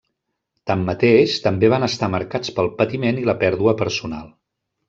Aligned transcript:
Tanmateix, 0.69 1.35
també 1.43 1.69
van 1.75 1.87
estar 1.89 2.09
marcats 2.15 2.57
pel 2.57 2.73
patiment 2.81 3.23
i 3.25 3.29
la 3.31 3.39
pèrdua 3.45 3.79
personal. 3.83 4.37